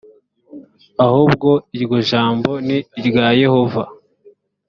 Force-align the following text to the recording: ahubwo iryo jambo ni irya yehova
ahubwo 1.05 1.49
iryo 1.75 1.99
jambo 2.09 2.51
ni 2.67 2.77
irya 2.99 3.27
yehova 3.41 3.83